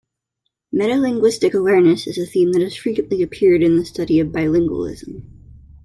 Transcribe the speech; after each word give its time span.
Metalinguistic 0.73 1.53
awareness 1.53 2.07
is 2.07 2.17
a 2.17 2.25
theme 2.25 2.53
that 2.53 2.61
has 2.63 2.75
frequently 2.75 3.21
appeared 3.21 3.61
in 3.61 3.75
the 3.77 3.85
study 3.85 4.19
of 4.19 4.29
bilingualism. 4.29 5.21